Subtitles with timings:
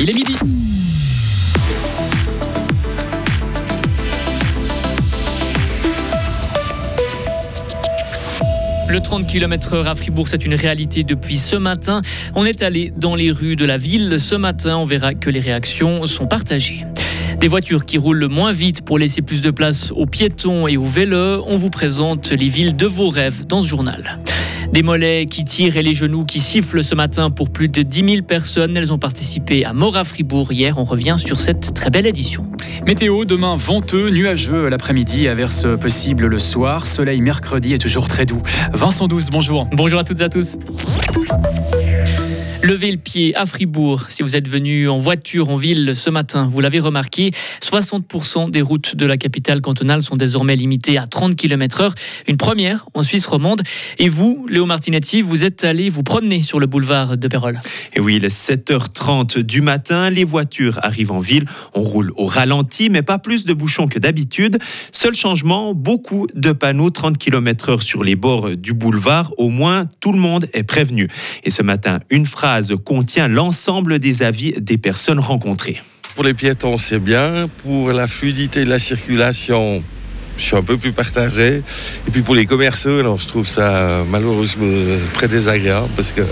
[0.00, 0.34] Il est midi.
[8.88, 12.02] Le 30 km/h à Fribourg, c'est une réalité depuis ce matin.
[12.34, 14.18] On est allé dans les rues de la ville.
[14.18, 16.84] Ce matin, on verra que les réactions sont partagées.
[17.38, 20.82] Des voitures qui roulent moins vite pour laisser plus de place aux piétons et aux
[20.82, 21.44] vélos.
[21.46, 24.18] On vous présente les villes de vos rêves dans ce journal.
[24.74, 28.10] Des mollets qui tirent et les genoux qui sifflent ce matin pour plus de 10
[28.10, 28.76] 000 personnes.
[28.76, 30.78] Elles ont participé à Mora Fribourg hier.
[30.78, 32.50] On revient sur cette très belle édition.
[32.84, 36.86] Météo, demain venteux, nuageux l'après-midi, averse possible le soir.
[36.86, 38.42] Soleil mercredi est toujours très doux.
[38.72, 39.68] Vincent 12, bonjour.
[39.70, 40.58] Bonjour à toutes et à tous.
[42.64, 44.06] Levez le pied à Fribourg.
[44.08, 48.62] Si vous êtes venu en voiture en ville ce matin, vous l'avez remarqué, 60% des
[48.62, 51.92] routes de la capitale cantonale sont désormais limitées à 30 km/h.
[52.26, 53.60] Une première en Suisse romande.
[53.98, 57.60] Et vous, Léo Martinetti, vous êtes allé vous promener sur le boulevard de Pérol.
[57.92, 60.08] Et oui, il est 7h30 du matin.
[60.08, 61.44] Les voitures arrivent en ville.
[61.74, 64.56] On roule au ralenti, mais pas plus de bouchons que d'habitude.
[64.90, 69.34] Seul changement, beaucoup de panneaux 30 km/h sur les bords du boulevard.
[69.36, 71.08] Au moins, tout le monde est prévenu.
[71.42, 72.53] Et ce matin, une phrase
[72.84, 75.82] contient l'ensemble des avis des personnes rencontrées.
[76.14, 77.48] Pour les piétons, c'est bien.
[77.62, 79.82] Pour la fluidité de la circulation,
[80.36, 81.62] je suis un peu plus partagé.
[82.06, 86.22] Et puis pour les commerçants, alors, je trouve ça malheureusement très désagréable parce que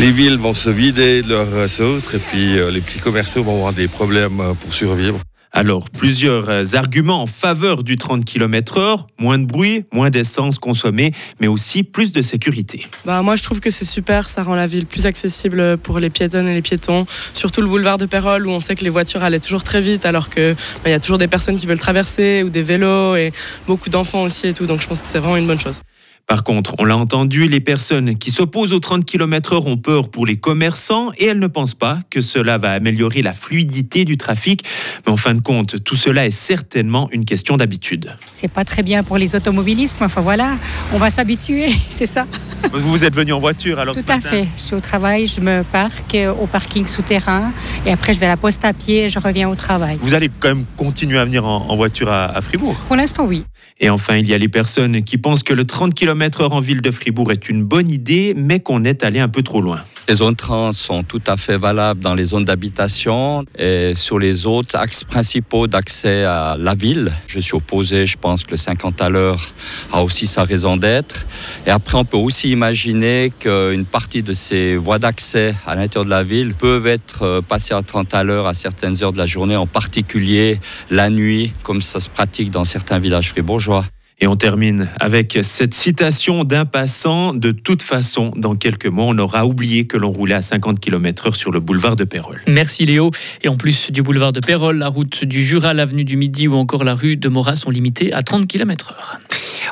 [0.00, 3.56] les villes vont se vider de leurs autres et puis euh, les petits commerçants vont
[3.56, 5.18] avoir des problèmes pour survivre.
[5.58, 11.12] Alors, plusieurs euh, arguments en faveur du 30 km/h moins de bruit, moins d'essence consommée,
[11.40, 12.86] mais aussi plus de sécurité.
[13.06, 14.28] Bah, moi, je trouve que c'est super.
[14.28, 17.06] Ça rend la ville plus accessible pour les piétonnes et les piétons.
[17.32, 20.04] Surtout le boulevard de Pérol où on sait que les voitures allaient toujours très vite,
[20.04, 23.32] alors qu'il bah, y a toujours des personnes qui veulent traverser ou des vélos et
[23.66, 24.66] beaucoup d'enfants aussi et tout.
[24.66, 25.80] Donc, je pense que c'est vraiment une bonne chose.
[26.26, 30.26] Par contre, on l'a entendu, les personnes qui s'opposent aux 30 km/h ont peur pour
[30.26, 34.64] les commerçants et elles ne pensent pas que cela va améliorer la fluidité du trafic.
[35.06, 38.16] Mais en fin de compte, tout cela est certainement une question d'habitude.
[38.32, 40.56] C'est pas très bien pour les automobilistes, enfin voilà,
[40.92, 42.26] on va s'habituer, c'est ça.
[42.72, 44.48] Vous êtes venu en voiture alors Tout à fait.
[44.56, 47.52] Je suis au travail, je me parque au parking souterrain
[47.84, 49.96] et après je vais à la poste à pied et je reviens au travail.
[50.02, 52.74] Vous allez quand même continuer à venir en, voiture à, à Fribourg?
[52.88, 53.44] Pour l'instant, oui.
[53.78, 56.60] Et enfin, il y a les personnes qui pensent que le 30 km km en
[56.60, 59.80] ville de Fribourg est une bonne idée, mais qu'on est allé un peu trop loin.
[60.08, 64.46] Les zones 30 sont tout à fait valables dans les zones d'habitation et sur les
[64.46, 67.12] autres axes principaux d'accès à la ville.
[67.26, 69.46] Je suis opposé, je pense que le 50 à l'heure
[69.92, 71.26] a aussi sa raison d'être.
[71.66, 76.10] Et après, on peut aussi imaginer qu'une partie de ces voies d'accès à l'intérieur de
[76.10, 79.26] la ville peuvent être euh, passées à 30 à l'heure à certaines heures de la
[79.26, 83.84] journée, en particulier la nuit, comme ça se pratique dans certains villages fribourgeois.
[84.18, 87.34] Et on termine avec cette citation d'un passant.
[87.34, 91.34] De toute façon, dans quelques mois, on aura oublié que l'on roulait à 50 km/h
[91.34, 92.40] sur le boulevard de Pérol.
[92.46, 93.10] Merci Léo.
[93.42, 96.54] Et en plus du boulevard de Pérol, la route du Jura, l'avenue du Midi ou
[96.54, 99.18] encore la rue de Morat sont limitées à 30 km/h.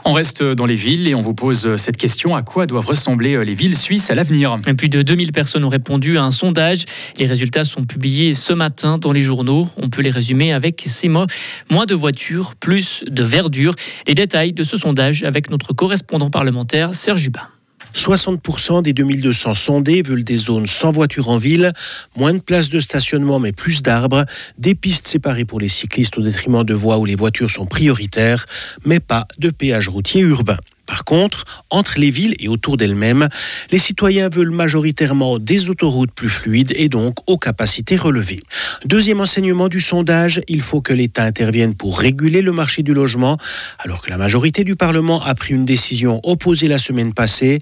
[0.06, 3.42] On reste dans les villes et on vous pose cette question à quoi doivent ressembler
[3.42, 4.58] les villes suisses à l'avenir?
[4.76, 6.84] Plus de 2000 personnes ont répondu à un sondage.
[7.18, 9.66] Les résultats sont publiés ce matin dans les journaux.
[9.78, 11.26] On peut les résumer avec ces mots
[11.70, 13.74] moins de voitures, plus de verdure.
[14.06, 17.53] Les détails de ce sondage avec notre correspondant parlementaire Serge Jubin.
[17.94, 21.72] 60% des 2200 sondés veulent des zones sans voiture en ville,
[22.16, 24.24] moins de places de stationnement mais plus d'arbres,
[24.58, 28.44] des pistes séparées pour les cyclistes au détriment de voies où les voitures sont prioritaires,
[28.84, 30.58] mais pas de péage routier urbain.
[30.86, 33.28] Par contre, entre les villes et autour d'elles-mêmes,
[33.70, 38.42] les citoyens veulent majoritairement des autoroutes plus fluides et donc aux capacités relevées.
[38.84, 43.38] Deuxième enseignement du sondage, il faut que l'État intervienne pour réguler le marché du logement,
[43.78, 47.60] alors que la majorité du Parlement a pris une décision opposée la semaine passée.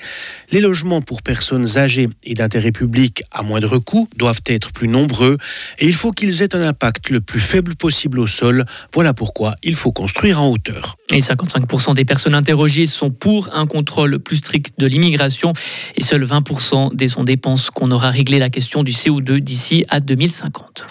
[0.50, 5.36] Les logements pour personnes âgées et d'intérêt public à moindre coût doivent être plus nombreux
[5.78, 8.64] et il faut qu'ils aient un impact le plus faible possible au sol.
[8.94, 10.96] Voilà pourquoi il faut construire en hauteur.
[11.10, 15.52] Et 55% des personnes interrogées sont pour un contrôle plus strict de l'immigration
[15.96, 20.00] et seuls 20% des sondés pensent qu'on aura réglé la question du CO2 d'ici à
[20.00, 20.86] 2050.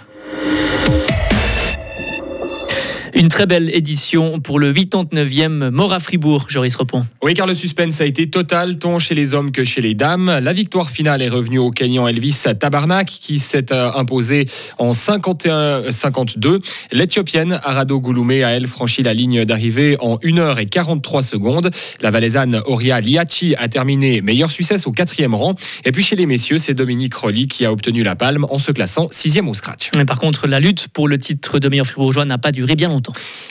[3.13, 7.06] Une très belle édition pour le 89e Mora Fribourg, Joris Repon.
[7.22, 10.40] Oui, car le suspense a été total, tant chez les hommes que chez les dames.
[10.42, 14.46] La victoire finale est revenue au Kenyan Elvis Tabarnak, qui s'est euh, imposé
[14.78, 16.63] en 51-52.
[16.92, 21.69] L'Éthiopienne Arado Gouloumé a, elle, franchi la ligne d'arrivée en 1h43 secondes.
[22.02, 25.56] La Valaisanne Oria Liachi a terminé meilleure Suissesse au quatrième rang.
[25.84, 28.72] Et puis chez les messieurs, c'est Dominique Rolly qui a obtenu la palme en se
[28.72, 29.92] classant sixième au scratch.
[29.98, 32.88] Mais par contre, la lutte pour le titre de meilleur fribourgeois n'a pas duré bien
[32.88, 33.00] longtemps.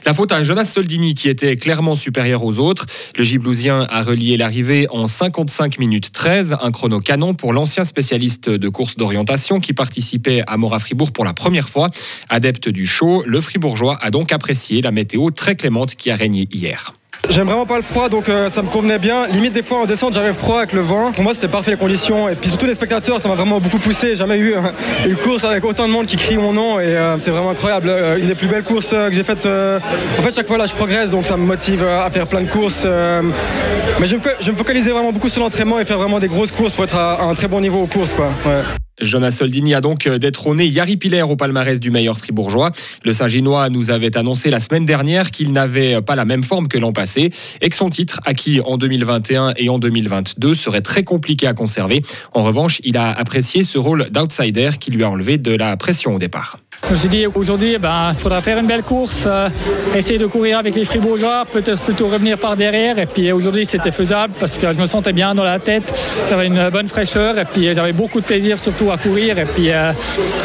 [0.04, 2.86] La faute à Jonas Soldini qui était clairement supérieur aux autres.
[3.16, 8.48] Le Giblousien a relié l'arrivée en 55 minutes 13, un chrono canon pour l'ancien spécialiste
[8.48, 11.90] de course d'orientation qui participait à Mora-Fribourg pour la première fois.
[12.28, 16.48] Adepte du show, le Fribourgeois a donc apprécié la météo très clémente qui a régné
[16.52, 16.92] hier.
[17.30, 19.28] J'aime vraiment pas le froid, donc euh, ça me convenait bien.
[19.28, 21.12] Limite, des fois en descente, j'avais froid avec le vent.
[21.12, 22.28] Pour moi, c'était parfait les conditions.
[22.28, 24.08] Et puis surtout, les spectateurs, ça m'a vraiment beaucoup poussé.
[24.08, 24.58] J'ai jamais eu euh,
[25.06, 26.80] une course avec autant de monde qui crie mon nom.
[26.80, 27.88] Et euh, c'est vraiment incroyable.
[27.88, 29.46] Euh, une des plus belles courses euh, que j'ai faites.
[29.46, 32.50] En fait, chaque fois là, je progresse, donc ça me motive à faire plein de
[32.50, 32.84] courses.
[32.84, 36.82] Mais je me, focaliser vraiment beaucoup sur l'entraînement et faire vraiment des grosses courses pour
[36.82, 38.12] être à, à un très bon niveau aux courses.
[38.12, 38.26] Quoi.
[38.44, 38.79] Ouais.
[39.00, 42.70] Jonas Soldini a donc détrôné Yari Piller au palmarès du meilleur fribourgeois.
[43.04, 46.78] Le Saint-Ginois nous avait annoncé la semaine dernière qu'il n'avait pas la même forme que
[46.78, 47.30] l'an passé
[47.60, 52.02] et que son titre, acquis en 2021 et en 2022, serait très compliqué à conserver.
[52.32, 56.14] En revanche, il a apprécié ce rôle d'outsider qui lui a enlevé de la pression
[56.14, 56.58] au départ.
[56.86, 59.48] Je me suis dit aujourd'hui, ben, il faudra faire une belle course, euh,
[59.94, 62.98] essayer de courir avec les Fribourgeois, peut-être plutôt revenir par derrière.
[62.98, 65.94] Et puis aujourd'hui, c'était faisable parce que je me sentais bien dans la tête,
[66.28, 69.38] j'avais une bonne fraîcheur et puis j'avais beaucoup de plaisir surtout à courir.
[69.38, 69.92] Et puis, euh,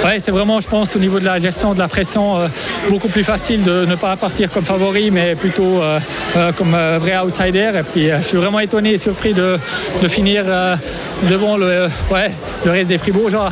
[0.04, 2.48] ouais, c'est vraiment, je pense, au niveau de la gestion de la pression, euh,
[2.90, 5.82] beaucoup plus facile de ne pas partir comme favori, mais plutôt
[6.58, 7.72] comme vrai outsider.
[7.80, 9.58] Et puis, je suis vraiment étonné et surpris de,
[10.08, 10.46] finir
[11.30, 12.30] devant le, ouais,
[12.66, 13.50] le reste des Fribourgeois.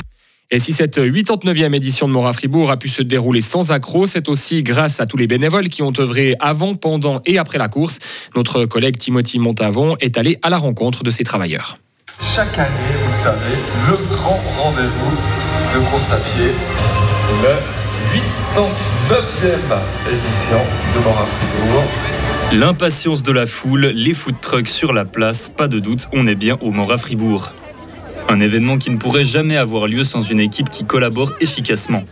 [0.51, 4.29] Et si cette 89e édition de Mora Fribourg a pu se dérouler sans accroc, c'est
[4.29, 7.99] aussi grâce à tous les bénévoles qui ont œuvré avant, pendant et après la course.
[8.35, 11.77] Notre collègue Timothy Montavon est allé à la rencontre de ces travailleurs.
[12.21, 12.69] Chaque année,
[13.01, 13.55] vous le savez,
[13.87, 15.11] le grand rendez-vous
[15.73, 16.51] de course à pied,
[17.41, 17.83] le
[18.55, 20.61] 89e édition
[20.95, 21.83] de Mora Fribourg.
[22.53, 26.35] L'impatience de la foule, les food trucks sur la place, pas de doute, on est
[26.35, 27.51] bien au Mora Fribourg.
[28.29, 32.03] Un événement qui ne pourrait jamais avoir lieu sans une équipe qui collabore efficacement.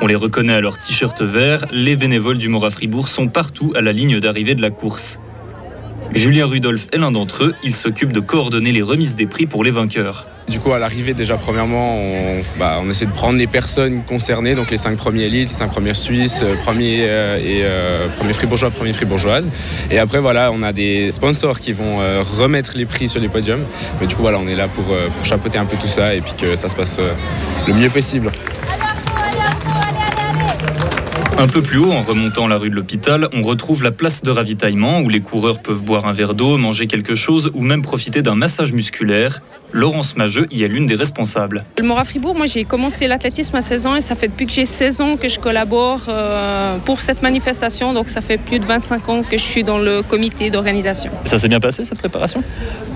[0.00, 3.80] On les reconnaît à leur t-shirt vert, les bénévoles du Mora Fribourg sont partout à
[3.80, 5.20] la ligne d'arrivée de la course.
[6.14, 9.62] Julien Rudolph est l'un d'entre eux, il s'occupe de coordonner les remises des prix pour
[9.62, 10.28] les vainqueurs.
[10.48, 14.70] Du coup, à l'arrivée, déjà, premièrement, on, bah, essaie de prendre les personnes concernées, donc
[14.70, 18.70] les cinq premiers élites, les cinq premières Suisses, euh, premiers euh, et euh, premiers fribourgeois,
[18.70, 19.50] premiers fribourgeoises.
[19.90, 23.64] Et après, voilà, on a des sponsors qui vont remettre les prix sur les podiums.
[24.00, 26.22] Mais du coup, voilà, on est là pour, pour chapeauter un peu tout ça et
[26.22, 26.98] puis que ça se passe
[27.66, 28.30] le mieux possible.
[31.40, 34.30] Un peu plus haut, en remontant la rue de l'hôpital, on retrouve la place de
[34.32, 38.22] ravitaillement où les coureurs peuvent boire un verre d'eau, manger quelque chose ou même profiter
[38.22, 39.40] d'un massage musculaire.
[39.72, 41.64] Laurence Mageux y est l'une des responsables.
[41.78, 44.52] Le Mora Fribourg, moi j'ai commencé l'athlétisme à 16 ans et ça fait depuis que
[44.52, 47.92] j'ai 16 ans que je collabore euh, pour cette manifestation.
[47.92, 51.12] Donc ça fait plus de 25 ans que je suis dans le comité d'organisation.
[51.24, 52.42] Ça s'est bien passé cette préparation?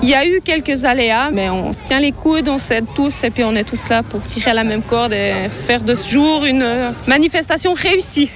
[0.03, 3.23] Il y a eu quelques aléas, mais on se tient les coudes, on s'aide tous
[3.23, 5.95] et puis on est tous là pour tirer à la même corde et faire de
[5.95, 8.32] ce jour une euh, manifestation réussie.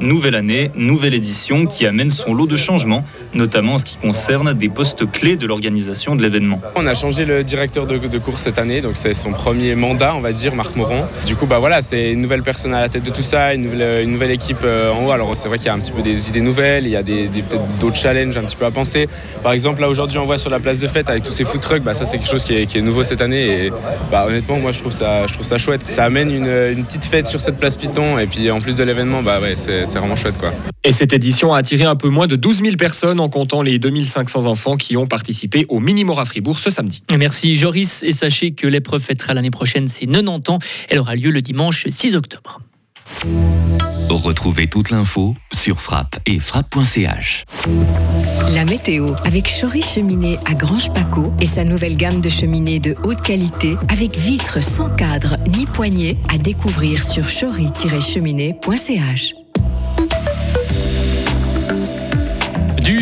[0.00, 4.52] Nouvelle année, nouvelle édition qui amène son lot de changements, notamment en ce qui concerne
[4.54, 6.60] des postes clés de l'organisation de l'événement.
[6.74, 10.20] On a changé le directeur de, course cette année, donc c'est son premier mandat, on
[10.20, 11.04] va dire, Marc Moron.
[11.26, 13.62] Du coup, bah voilà, c'est une nouvelle personne à la tête de tout ça, une
[13.62, 15.10] nouvelle, équipe euh, en haut.
[15.12, 17.02] Alors c'est vrai qu'il y a un petit peu des idées nouvelles, il y a
[17.02, 19.08] des, peut-être d'autres challenges un petit peu à penser.
[19.42, 21.60] Par exemple, là aujourd'hui, on voit sur la place de fête avec tous ces food
[21.60, 23.72] trucks, bah ça c'est quelque chose qui est, qui est nouveau cette année et
[24.10, 25.82] bah honnêtement, moi je trouve ça, je trouve ça chouette.
[25.86, 28.82] Ça amène une, une petite fête sur cette place Python et puis en plus de
[28.82, 30.52] l'événement, bah ouais, c'est c'est vraiment chouette quoi.
[30.82, 33.78] Et cette édition a attiré un peu moins de 12 000 personnes en comptant les
[33.78, 37.02] 2500 enfants qui ont participé au Mini Mora Fribourg ce samedi.
[37.16, 40.58] Merci Joris et sachez que l'épreuve fêtera l'année prochaine ses 90 ans.
[40.88, 42.60] Elle aura lieu le dimanche 6 octobre.
[44.10, 47.44] Retrouvez toute l'info sur frappe et frappe.ch.
[48.54, 52.94] La météo avec Chory Cheminée à Grange Paco et sa nouvelle gamme de cheminées de
[53.02, 59.43] haute qualité avec vitres sans cadre ni poignée à découvrir sur chory-cheminée.ch.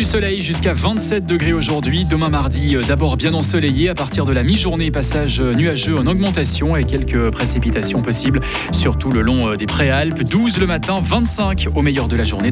[0.03, 2.05] Soleil jusqu'à 27 degrés aujourd'hui.
[2.05, 3.89] Demain mardi, euh, d'abord bien ensoleillé.
[3.89, 8.41] À partir de la mi-journée, passage euh, nuageux en augmentation et quelques précipitations possibles,
[8.71, 10.23] surtout le long euh, des Préalpes.
[10.23, 12.51] 12 le matin, 25 au meilleur de la journée